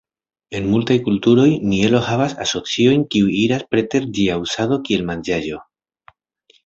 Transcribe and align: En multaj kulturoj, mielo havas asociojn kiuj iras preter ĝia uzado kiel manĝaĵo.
En 0.59 0.63
multaj 0.69 0.95
kulturoj, 1.07 1.45
mielo 1.73 2.01
havas 2.07 2.33
asociojn 2.45 3.03
kiuj 3.17 3.29
iras 3.43 3.67
preter 3.75 4.09
ĝia 4.17 4.41
uzado 4.47 4.81
kiel 4.89 5.05
manĝaĵo. 5.11 5.65